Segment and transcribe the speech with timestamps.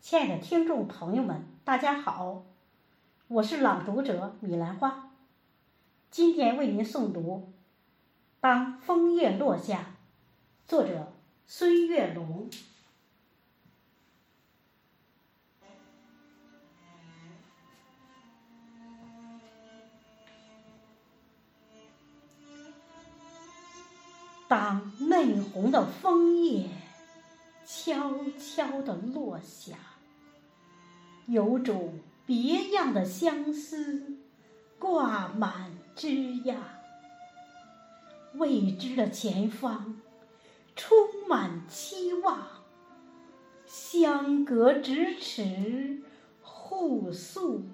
[0.00, 2.44] 亲爱的听众朋友们，大家好，
[3.26, 5.10] 我是朗读者米兰花，
[6.12, 7.52] 今天为您诵读
[8.40, 9.78] 《当枫叶落下》，
[10.68, 11.12] 作者
[11.46, 12.48] 孙月龙。
[24.46, 26.68] 当嫩红的枫叶
[27.84, 29.76] 悄悄地落下，
[31.26, 34.16] 有种别样的相思
[34.78, 36.08] 挂满枝
[36.46, 36.56] 桠。
[38.36, 40.00] 未知的前方
[40.74, 40.96] 充
[41.28, 42.48] 满期望，
[43.66, 46.02] 相隔咫尺，
[46.40, 47.64] 互诉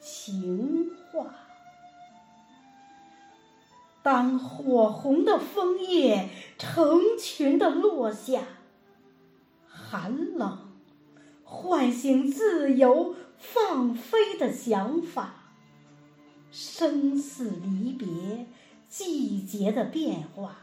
[0.00, 1.34] 情话。
[4.00, 8.42] 当火红的枫叶成群的落下，
[9.96, 10.58] 寒冷
[11.44, 15.52] 唤醒自由放飞的想法，
[16.50, 18.44] 生死离别，
[18.88, 20.56] 季节的变化，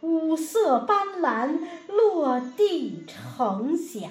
[0.00, 4.10] 五色斑斓落地成霞。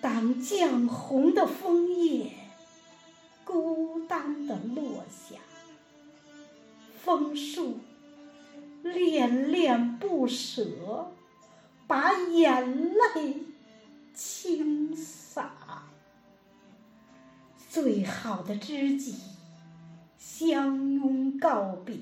[0.00, 2.30] 当绛红的枫叶
[3.44, 5.40] 孤单的落下。
[7.02, 7.78] 枫树
[8.84, 11.10] 恋恋不舍，
[11.88, 13.42] 把眼泪
[14.14, 15.84] 倾洒。
[17.70, 19.16] 最好的知己
[20.18, 21.96] 相拥告别，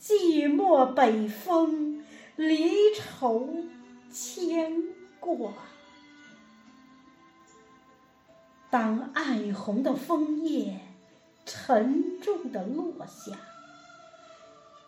[0.00, 2.04] 寂寞北风
[2.36, 3.64] 离愁
[4.10, 4.82] 牵
[5.20, 5.52] 挂。
[8.70, 10.80] 当爱红的枫叶
[11.44, 13.38] 沉重的落下。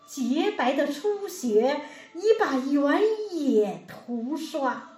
[0.07, 1.81] 洁白的初雪
[2.15, 3.01] 已把原
[3.45, 4.97] 也涂刷，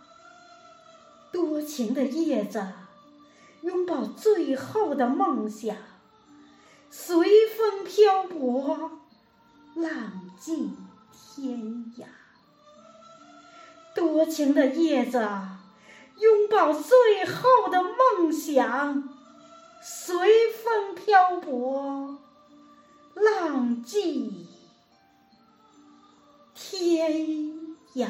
[1.31, 2.65] 多情的叶子
[3.61, 5.75] 拥抱最后的梦想，
[6.89, 8.91] 随风漂泊，
[9.75, 10.71] 浪迹
[11.11, 12.05] 天涯。
[13.95, 15.19] 多情的叶子
[16.19, 19.09] 拥抱最后的梦想，
[19.81, 20.17] 随
[20.51, 22.17] 风漂泊，
[23.15, 24.47] 浪迹。
[26.55, 27.42] 天涯。
[27.95, 28.09] 呀